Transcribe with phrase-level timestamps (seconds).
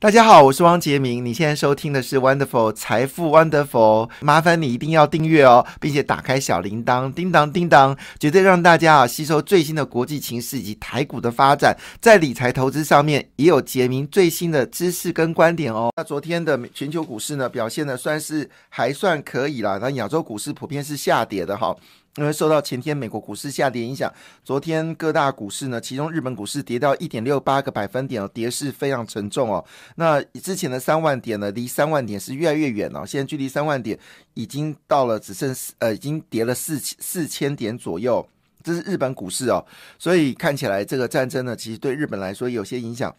[0.00, 1.26] 大家好，我是汪杰明。
[1.26, 15.90] 你现在收听的是 Wonderful 财富 Wonderful，麻烦你一定要订阅哦，并且打开小铃铛，叮当叮当，绝对让大家啊吸收最新的国际情势以及台股的发展，在理财投资上面也有杰明最新的知识跟观点哦。
[15.96, 21.74] 那昨天的全球股市呢，表现的算是还算可以啦，那亚洲股市普遍是下跌的哈。
[22.18, 24.12] 因为受到前天美国股市下跌影响，
[24.42, 29.64] 昨天各大股市呢，其中日本股市跌到一点六八个百分点哦，跌势非常沉重哦。
[29.94, 33.96] 那之前的三万点呢，离三万点是越来越远了，现在距离三万点
[34.34, 38.28] 已经到了只剩呃，已经跌了四四千点左右，
[38.64, 39.64] 这是日本股市哦。
[39.96, 43.14] 所以看起来这个战争呢，其实对日本来说有些影响。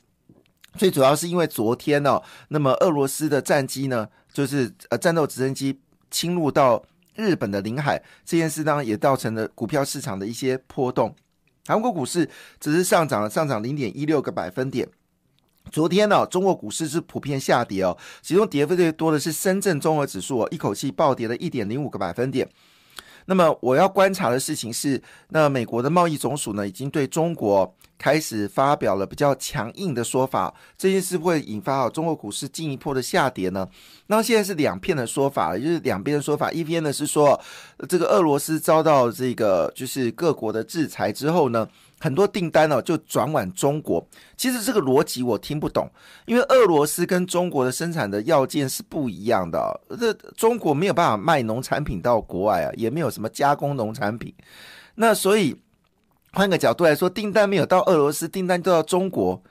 [0.78, 5.80] 最主要是因为昨天哦，那么俄罗斯的战机呢，就是呃战斗直升机
[6.12, 6.84] 侵入到。
[7.20, 11.14] 日本的领海这件事当然也造成了股票市场的一些波动。
[11.68, 12.28] 韩国股市
[12.60, 14.88] 只是上涨了，上涨零点一六个百分点。
[15.72, 22.50] 昨天呢，中国股市是普遍下跌哦，其中跌幅最多的是深圳综合指数哦，一口气暴跌了一点零五个百分点。
[23.26, 33.68] 那么我要观察的事情是，那美国的贸易总署呢，已经对中国开始发表了比较强硬的说法，这件事会引发啊中国股市进一步的下跌呢？
[34.08, 37.40] 那现在是两片的说法，就是两边的说法，一边呢是说
[37.88, 41.68] 这个俄罗斯遭到这个就是各国的制裁之后呢。
[42.00, 44.06] 很多订单呢就转往中国，
[44.38, 45.90] 其实这个逻辑我听不懂，
[46.26, 54.34] 因为俄罗斯跟中国的生产的要件是不一样的，这中国没有办法卖农产品到国外啊，也没有什么加工农产品，
[54.96, 55.56] 那所以
[56.34, 59.42] 换个角度来说，订单没有到俄罗斯，订单都到中国，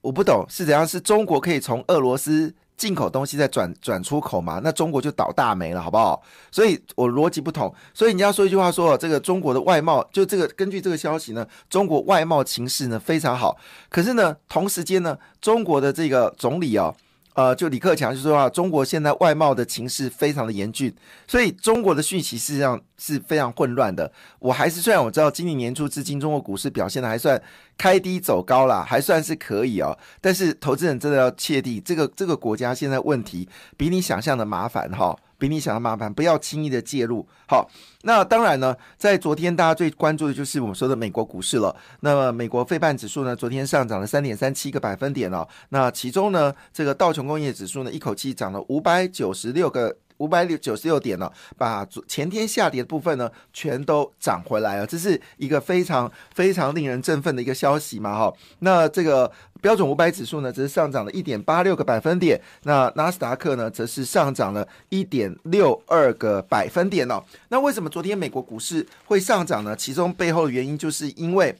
[0.00, 2.54] 我不懂是怎样，是中国可以从俄罗斯。
[2.76, 6.22] 进口东西再转转出口嘛，那中国就倒大霉了，好不好？
[6.50, 13.56] 所以我逻辑不同，所以你要说一句话，说这个中国的外贸，就这个根据这个消息呢，中国外贸情势呢非常好，
[13.88, 16.94] 可是呢，同时间呢，中国的这个总理啊。
[17.36, 20.90] 呃，就李克强就说啊，中国现在外贸的情势非常的严峻，
[21.28, 24.10] 所以中国的讯息事实上是非常混乱的。
[24.38, 27.40] 我还是虽然我知道今年年初至今中国股市表现的还算
[27.76, 29.94] 开低走高啦，还算是可以哦。
[30.22, 33.46] 但是投资人真的要切记，这个这个国家现在问题
[33.76, 35.14] 比你想象的麻烦哈。
[35.38, 37.26] 比你想的麻烦，不要轻易的介入。
[37.48, 37.68] 好，
[38.02, 41.74] 那当然呢，在昨天大家最关注的就是我们说的美国股市了。
[42.00, 45.46] 那么美国费半指数呢，昨天上涨了三点三七个百分点哦。
[45.68, 49.96] 那其中呢，这个道琼工业指数呢，一口气涨了五百九十六个。
[50.18, 58.32] 五百六九十六点呢，把前天下跌的部分呢，全都涨回来了，这是一个非常非常令人振奋的一个消息嘛，哈。
[58.60, 59.30] 那这个
[59.66, 67.20] 标准五百指数呢，则是上涨了一点八六个百分点，那纳斯达克呢，则是上涨了一点六二个百分点哦。
[67.48, 69.74] 那为什么昨天美国股市会上涨呢？
[69.74, 71.52] 其中背后的原因就是因为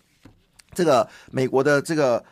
[0.73, 2.25] 这个美国的这个。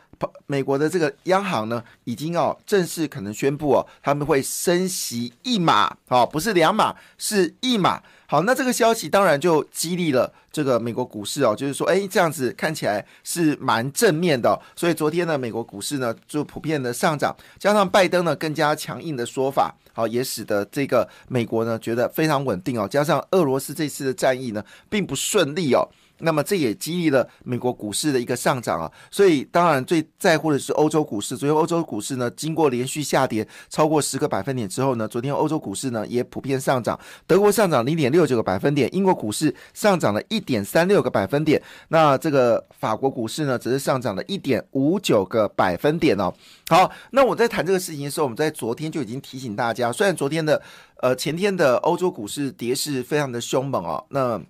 [0.47, 8.01] 美国的这个央行呢，已经哦正式可能宣布哦，他们会升息一码，哦，不是两码，是一码。
[8.35, 14.59] 好，那这个消息当然就激励了这个美国股市哦，就是说，哎，这样子看起来是蛮正面的。
[14.75, 22.85] 所以昨天呢，美国股市呢就普遍的上涨，加上拜登呢更加强硬的说法，好，也使得这个美国呢觉得非常稳定哦。
[22.85, 25.87] 加上俄罗斯这次的战役呢并不顺利哦。
[26.19, 31.35] 那么这也激励了美国股市的一个上涨啊，所以当然最在乎的是欧洲股市。
[31.35, 36.99] 昨天欧洲股市呢，经过连续下跌超过十个百分点之后呢，昨天欧洲股市呢也普遍上涨。
[37.27, 41.61] 德国上涨零点六九个百分点，英国股市上涨了一点三六个百分点。
[41.89, 46.33] 那这个法国股市呢，只是上涨了一点五九个百分点哦。
[46.69, 50.61] 好，那我在谈这个事情的时候，我们在昨天就已经提醒大家，虽然昨天的
[51.01, 54.41] 呃前天的欧洲股市跌势非常的凶猛哦，那。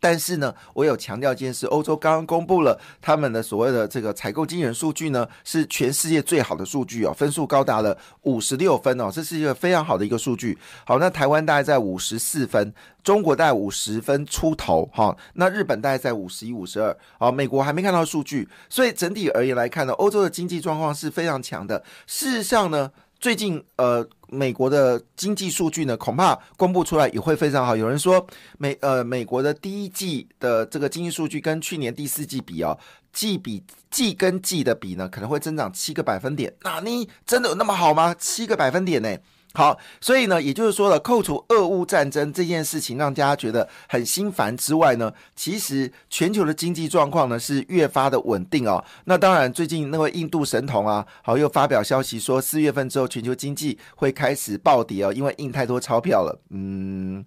[0.00, 10.58] 但是呢，我有强调一件事：欧洲刚刚公布了他们的所谓的这个采购经人数据呢，是全世界最好的数据哦，分数高达了五十六分哦，这是一个非常好的一个数据。
[10.84, 21.82] 好，那台湾大概在五十四分，中国大概五十分出头哈，那日本大概在五十一、五十二，好，美国还没看到数据，所以整体而言来看呢，欧洲的经济状况是非常强的。
[22.06, 22.90] 事实上呢。
[23.18, 27.74] 最近，呃，美国的经济数据呢，恐怕公布出来也会非常好。
[27.74, 28.24] 有人说，
[28.58, 32.78] 美呃，美国的第一季的这个经济数据跟去年第四季比哦，
[33.12, 36.54] 季比季跟季的比呢，可能会增长七个百分点。
[36.62, 38.14] 那你真的有那么好吗？
[38.18, 39.16] 七个百分点呢？
[39.54, 48.84] 好，所以呢，也就是说了，扣除俄乌战争这件事情让大家觉得很心烦之外呢，其实全球的经济状况呢是越发的稳定哦。
[49.06, 56.38] 那当然，最近那位印度神童啊，好又发表消息说，四月份之后全球经济会开始暴跌哦，因为印太多钞票了。
[56.50, 57.24] 嗯，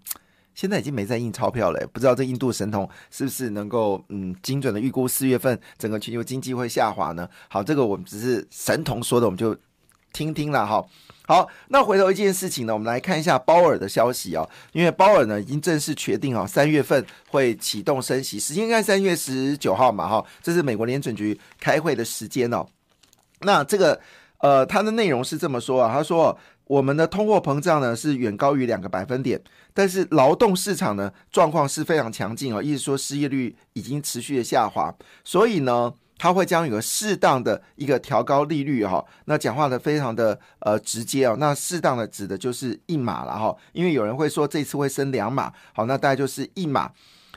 [0.54, 7.28] 现在已经没在印钞票了，不知道这印度神童是不是能够嗯精准的预估四月份整个全球经济会下滑呢？
[7.48, 9.58] 好，这个我们只是神童说的，我们就。
[10.12, 10.86] 听听了哈。
[11.26, 22.66] 好，那回头一件事情呢，我们来看一下鲍尔的消息哦，因为鲍尔呢已经正式确定哦，三月份会启动升息，时间应该三月十九号嘛哈，这是美国联准局开会的时间哦。
[23.42, 24.02] 那这个
[24.40, 26.36] 呃，它的内容是这么说啊，他说
[26.66, 29.40] 我们的通货膨胀呢是远高于两个百分点，
[29.72, 34.92] 但是劳动市场呢状况是非常强劲哦，意思说失业率已经持续的下滑，
[35.24, 35.94] 所以呢。
[36.20, 46.92] 它会将有个适当的一个调高利率哈，那讲话的非常的呃直接哦，那适当的指的就是一码了哈，因为有人会说这次会升两码，好，那大概就是一码，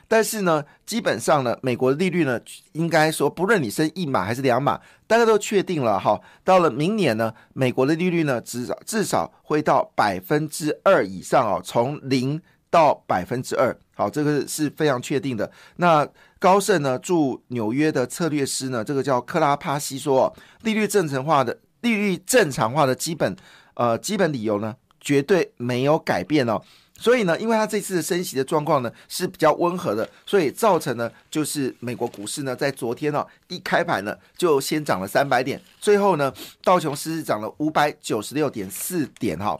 [0.09, 2.37] 但是呢，基本上呢，美国的利率呢，
[2.73, 12.41] 应该说不论你升一码还是两码，大家都确定了哈，到了明年呢，美国的利率呢，至少至少会到百分之二以上哦，从零
[12.73, 16.07] 到百分之二，好，这个是非常确定的，那。
[16.43, 23.33] 高盛呢驻纽约的策略师呢，这个叫克拉帕西说，利率正常化的利率正常化的基本
[23.75, 26.61] 呃基本理由呢，绝对没有改变哦。
[26.97, 39.57] 所以呢，因为它这次的升息的状况呢是比较温和的，所以造成呢就是美国股市呢在昨天哦一开盘呢就先涨了三百点，最后呢道琼斯涨了五百九十六点四点哈。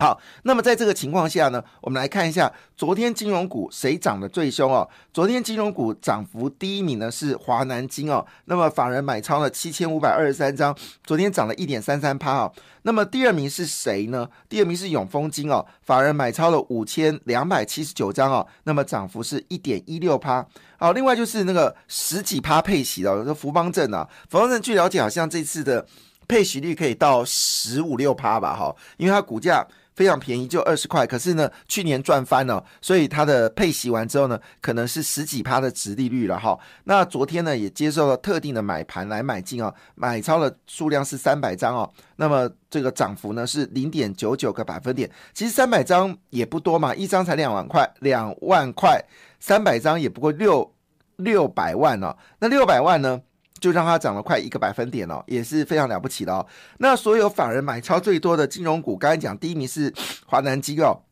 [0.00, 4.88] 好，那么在这个情况下呢，我们来看一下昨天金融股谁涨得最凶哦？
[5.12, 10.74] 昨天金融股涨幅第一名呢是华南金哦，那么法人买超了七千五百二十三张，
[11.04, 12.50] 昨天涨了一点三三趴哦。
[12.84, 14.26] 那么第二名是谁呢？
[14.48, 20.42] 第二名是永丰金哦，法人买超了五千两百七十九张哦，那么涨幅是一点一六趴。
[20.78, 25.86] 好，另外就是那个十几趴配息的，这福邦证啊，福邦证据了解好像这次的
[26.26, 28.56] 配息率可以到十五六趴吧？
[28.56, 29.62] 哈，因为它股价。
[30.00, 31.06] 非常便宜，就二十块。
[31.06, 36.58] 可是呢，去年赚翻了，所以它的配息完之后呢，可能是十几趴的值利率了哈。
[36.84, 41.92] 那昨天呢，也接受了特定的买盘来买进哦，买超的数量是三百张哦。
[42.16, 45.10] 那么这个涨幅呢是零点九九个百分点。
[45.34, 48.98] 其实三百张也不多嘛，一张才两万块，两万块，
[49.38, 50.72] 三百张也不过六
[51.16, 52.16] 六百万哦。
[52.38, 53.20] 那六百万呢？
[53.60, 56.46] 就让它涨了快一个百分点哦，也是非常了不起的哦。
[56.78, 59.92] 那所有法人买超最多的金融股，刚才讲第一名是
[60.26, 61.02] 华南金哦，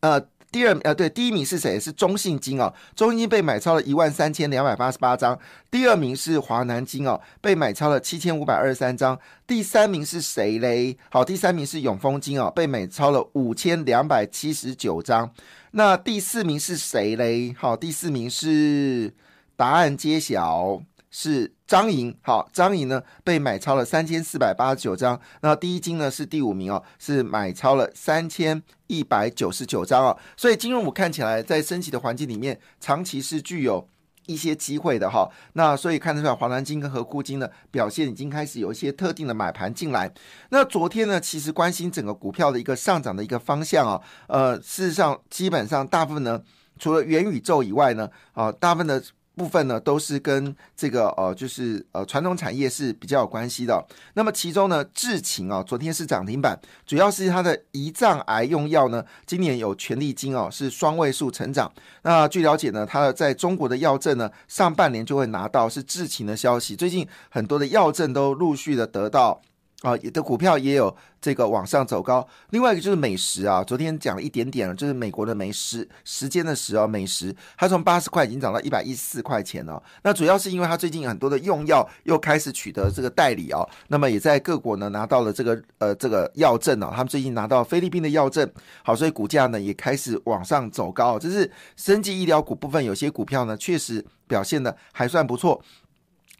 [0.00, 0.20] 呃，
[0.50, 1.80] 第二呃对，第一名是谁？
[1.80, 5.38] 是中信金哦，中信金被买超了一万三千两百八十八张。
[5.70, 9.18] 第二名是华南金哦，被买超了七千五百二十三张。
[9.46, 10.98] 第三名是谁嘞？
[11.10, 15.32] 好，第三名是永丰金哦，被买超了五千两百七十九张。
[15.70, 17.54] 那第四名是谁嘞？
[17.58, 19.14] 好，第四名是
[19.56, 20.82] 答案揭晓。
[21.14, 33.86] 是张莹，好，张莹呢被买超了三千四百八十九张，那第一金呢是第五名哦，是买超了三千一百九十九张哦，所以金融股看起来在升级的环境里面，长期是具有
[34.24, 35.30] 一些机会的哈。
[35.52, 40.10] 那所以看得出来，华南金跟和库金呢表现已经开始有一些特定的买盘进来。
[40.48, 46.40] 那昨天呢，其实关心整个股票的一个上涨的一个方向啊，呃，事实上基本上大部分呢，
[46.78, 49.02] 除了元宇宙以外呢，啊，大部分的。
[49.34, 53.84] 部分呢都是跟这个呃，就是呃传统产业是比较有关系的。
[54.14, 61.72] 那么其中呢，智勤啊，昨天是涨停板，主要是它的胰脏癌用药呢，今年有权利金哦，是双位数成长。
[62.02, 66.76] 那据了解呢，它的在中国的药证呢，上半年就会拿到是智勤的消息。
[66.76, 69.40] 最近很多的药证都陆续的得到。
[69.82, 72.26] 啊，的股票也有这个往上走高。
[72.50, 79.82] 另外一个就是美食啊，昨天讲了一点点了，就是美国的美食时间的时哦，美食它从八十块已经涨到一百一十四块钱了。
[80.02, 88.48] 那主要是因为它最近很多的用药又开始取得这个代理哦，那么也在各国呢拿到了这个呃这个药证哦，他们最近拿到菲律宾的药证，
[88.84, 91.18] 好，所以股价呢也开始往上走高。
[91.18, 95.60] 这是生技医疗股部分，有些股票呢确实表现的还算不错。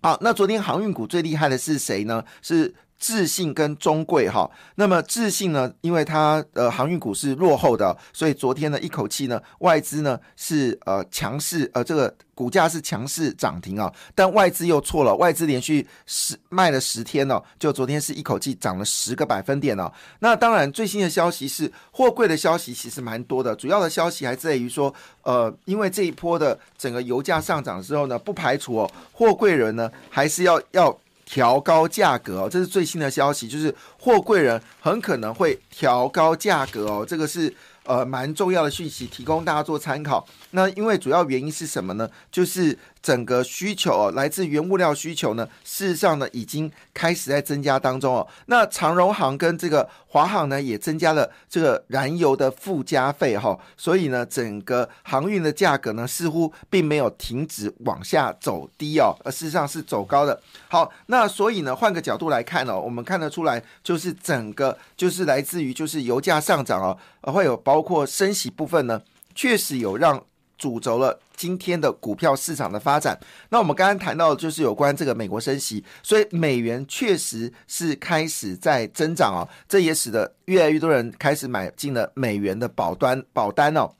[0.00, 2.25] 好，那昨天航运股最厉害的是谁呢？
[2.40, 2.73] 是。
[3.02, 19.92] 智信跟中贵哈，那么智信呢，因为它呃航运股是落后的，所以昨天呢一口气呢外资呢是呃强势呃这个股价是强势涨停啊，但外资又错了，外资连续十卖了十天哦，就昨天是一口气涨了十个百分点哦。
[20.21, 30.97] 那当然最新的消息是货柜的消息其实蛮多的，主要的消息还在于说呃因为这一波的整个油价上涨之后呢，不排除哦货柜人呢还是要要。
[31.33, 37.07] 调高价格哦，这是最新的消息，就是货柜人很可能会调高价格哦。
[37.09, 37.51] 这个是
[37.85, 40.27] 呃蛮重要的讯息，提供大家做参考。
[40.51, 42.07] 那因为主要原因是什么呢？
[42.31, 48.26] 就是整个需求哦，来自原物料需求呢，事实上呢已经开始在增加当中哦。
[48.47, 60.40] 那长荣航跟这个华航呢也增加了这个燃油的附加费哈，所以呢整个航运的价格呢似乎并没有停止往下走低哦，而事实上是走高的。
[60.68, 69.02] 好，那所以呢换个角度来看呢，我们看得出来就是整个就是来自于就是油价上涨哦，会有包括升息部分呢，
[69.35, 70.23] 确实有让。
[70.62, 73.19] 主轴了今天的股票市场的发展。
[73.49, 83.90] 那我们刚刚谈到的就是有关这个美国升息，所以美元确实是开始在增长哦，这也使得越来越多人开始买进了美元的保单保单哦。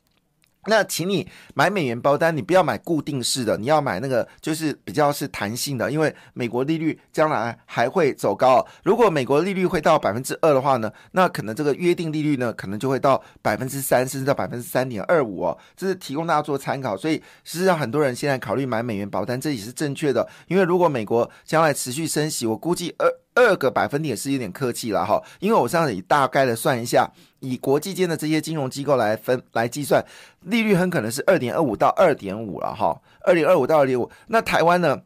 [0.69, 8.65] 那请你买美元包单，你不要买固定式的，你要买那个就是比较是弹性的，因为美国利率将来还会走高。
[8.85, 15.59] 如果美国利率会到百分之二的话呢，那可能这个约定利率呢，可能就会到百分之三，甚至到百分之三点二五哦。
[15.77, 16.97] 这是提供大家做参考。
[16.97, 20.29] 所以事实上，很多人现在考虑买美元保单，这也是正确的。
[20.47, 23.22] 因为如果美国将来持续升息，我估计二。
[23.35, 27.11] 二个百分点是有点客气了哈，因为我这样子大概的算一下，
[27.41, 30.05] 以国际间的这些金融机构来分来计算，
[30.43, 35.01] 利率很可能是二点二五到二点五了哈，二点二五到二点五，那台湾呢？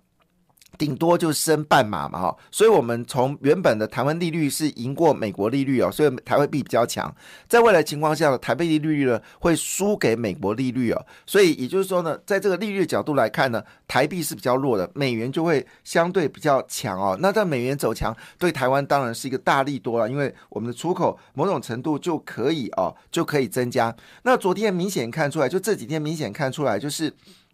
[0.79, 7.15] 顶多就升半码嘛哈，所以我们从原本的台湾利率是赢过美国利率哦，所以台湾币比较强。
[7.49, 17.17] 在未来情况下，台币利率呢会输给美国利率哦，所以也就是说呢，在这个利率角度来看呢，台币是比较弱的，美元就会相对比较强哦。
[17.21, 23.95] 那在美元走强，对台湾当然是一个大利多了，因为我们的出口某种程度就可以哦，就可以增加。
[24.23, 27.13] 那昨天明显看出来，就这几天明显看出来，就是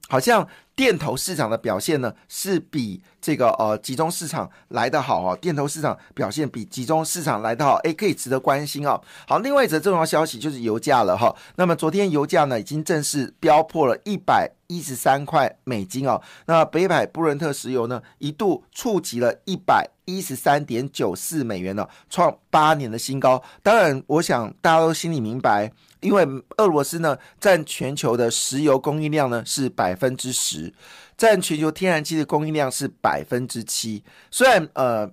[0.08, 0.46] 好像。
[0.74, 5.36] 电投市场的表现呢，是比这个呃集中市场来得好哦。
[5.38, 8.98] 电投市场表现比集中市场来得好，诶，可以值得关心哦。
[9.28, 11.36] 好，另外一则重要消息就是油价了哈。
[11.56, 16.18] 那么昨天油价呢，已经正式飙破了一百一十三块美金哦。
[16.46, 23.42] 那北海布伦特石油呢，一度触及了一百一十三点九四美元呢，创八年的新高。
[23.62, 25.70] 当然，我想大家都心里明白，
[26.02, 26.22] 因为
[26.58, 30.70] 俄罗斯呢占全球的石油供应量呢是百分之十。
[31.16, 35.08] 占全球天然气的供应量是百分之七，虽然呃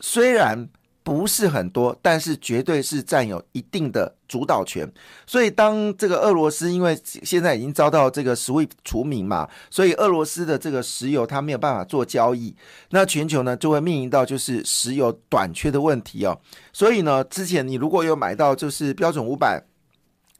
[0.00, 0.68] 虽然
[1.04, 4.90] 不是很多，但是绝对是占有一定的主导权。
[5.24, 12.52] 所以当这个俄罗斯因为现在已经遭到这个 SWIFT 除名嘛，所以俄罗斯的这个石油它没有办法做交易，
[12.90, 16.36] 那全球呢就会面临到就是石油短缺的问题哦。
[16.72, 19.62] 所以呢，之前你如果有买到就是标准五百。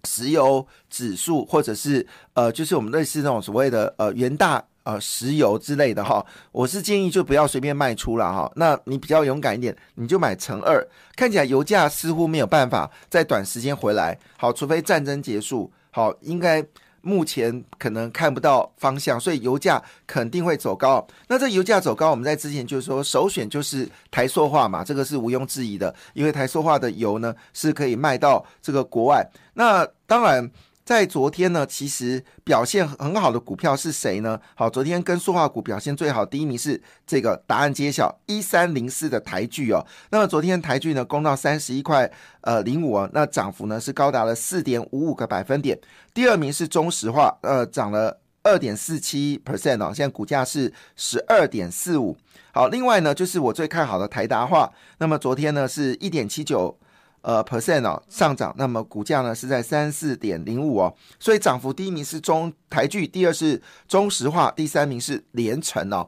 [0.08, 8.50] 石油指数，或者是呃，就是我们类似那种所谓的呃元大呃石油之类的哈，我是建议就不要随便卖出了哈。
[8.56, 10.86] 那你比较勇敢一点，你就买乘二。
[11.14, 16.64] 看起来油价似乎没有办法在短时间回来，好，除非战争结束，好，应该。
[17.02, 21.06] 目前可能看不到方向，所以油价肯定会走高。
[21.28, 29.28] 那这油价走高，我们在之前就是说首选就是台塑化嘛，这个是毋庸置疑的，因为台塑化的油呢是可以卖到这个国外。
[29.54, 30.50] 那当然。
[30.84, 34.40] 在昨天呢，其实表现很好的股票是谁呢？
[34.56, 39.86] 好，昨天跟塑化股表现最好，第一名是这个答案揭晓，一三零四的台剧哦。
[40.10, 42.10] 那么昨天台剧呢攻到三十一块
[42.40, 45.78] 呃零五啊，那涨幅呢是高达了四点五五个百分点。
[46.12, 52.16] 第二名是中石化，呃，涨了二点四七 percent 哦，现在股价是十二点四五。
[52.52, 56.76] 好，另外呢就是我最看好的台达化，那么昨天呢是一点七九。
[57.22, 66.06] 呃，percent 哦上涨，那么股价呢是在三四点零五哦，所以涨幅第一名是中台剧，第二是中石化，第三名是联城哦。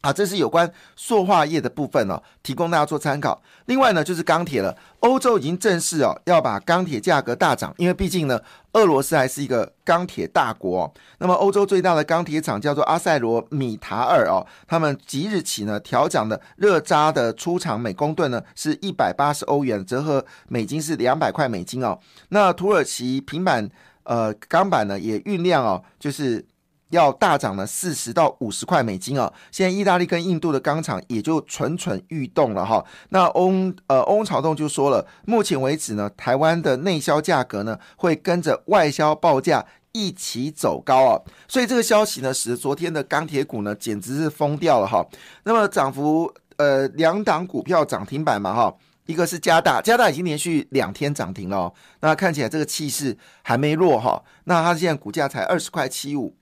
[0.00, 3.42] 啊，这是有关塑化业的部分哦，提供大家做参考。
[3.66, 4.76] 另外呢，就是钢铁了。
[5.00, 8.40] 欧洲已经正式哦要把钢铁价格大涨，因为毕竟呢，
[8.72, 10.92] 俄罗斯还是一个钢铁大国。
[11.18, 21.98] 那么，欧洲最大的钢铁厂叫做阿塞罗米塔尔哦，他们即日起呢调涨的热轧的出厂每公吨呢是一百八十欧元，折合美金是两百块美金哦。
[22.28, 23.68] 那土耳其平板
[24.04, 26.46] 呃钢板呢也酝酿哦，就是。
[26.90, 29.32] 要大涨了四十到五十块美金哦。
[29.50, 32.84] 现在意大利跟印度的钢厂也就蠢蠢欲动了哈。
[33.10, 41.20] 那翁呃翁朝栋就说了，目前为止呢，台湾的内销价格呢会跟着外销报价一起走高啊。
[41.46, 45.06] 所以这个消息呢，使昨天的钢铁股呢简直是疯掉了哈。
[45.44, 48.74] 那么涨幅呃两档股票涨停板嘛哈，
[49.06, 54.22] 一个是加大，加大已经连续两天涨停了，哦那看起来这个气势还没弱哈。
[54.44, 56.34] 那它现在股价才二十块七五。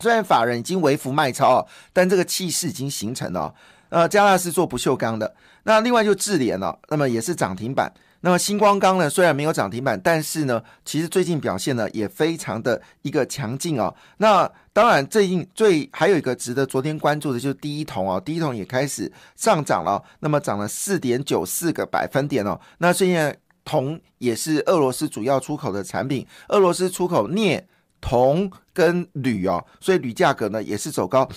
[0.00, 3.54] 虽然法人已经微幅卖超，但这个气势已经形成了。
[3.88, 7.92] 呃，加纳是做不锈钢的，那另外就智联了，那么也是涨停板。
[8.22, 13.94] 那么星光钢呢，虽然没有涨停板，但是呢，其实最近表现呢也非常的一个强劲哦。
[14.16, 22.58] 那当然，最近最还有一个值得昨天关注的就是第一铜哦，第一铜也开始上涨了，那么涨了四点九四个百分点哦。
[22.78, 27.64] 那现在铜也是俄罗斯主要出口的产品，俄罗斯出口镍、
[28.08, 31.28] 铜跟铝哦，所以铝价格呢也是走高。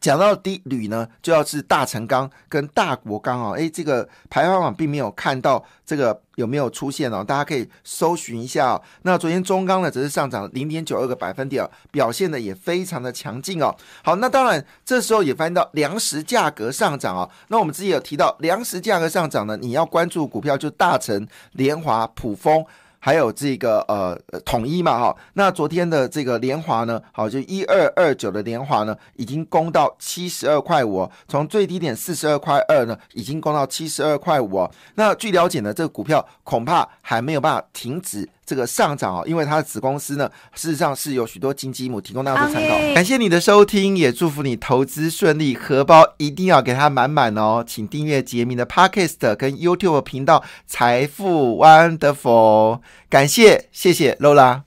[0.00, 3.52] 讲到低铝呢，就要是大成钢跟大国钢哦。
[3.52, 8.82] 诶，这个排行榜并没有看到这个有没有出现哦，大家可以搜寻一下哦。
[9.02, 13.72] 那昨天中钢呢，只是上涨零点九二个百分点，表现的也非常的强劲哦。
[14.02, 17.30] 好，那当然这时候也翻到粮食价格上涨哦。
[17.46, 22.66] 那我们之前有提到粮食价格上涨呢，你要关注股票就大成、联华、普丰。
[23.04, 34.70] 还有这个呃统一嘛哈，那昨天的这个联华呢，好就一二二九的联华呢，已经攻到七十二块五，从最低点四十二块二呢，已经攻到七十二块五。
[34.94, 38.28] 那据了解呢，这个股票恐怕还没有办法停止。
[38.44, 42.94] 这个上涨哦，因为它的子公司呢，事实上是有许多金鸡母提供大家做参考。
[42.94, 47.64] 感谢你的收听，也祝福你投资顺利，荷包一定要给它满满哦。
[47.66, 52.80] 请订阅杰明的 Podcast 跟 YouTube 频道财富 Wonderful。
[53.08, 54.62] 感谢，谢谢 Lola。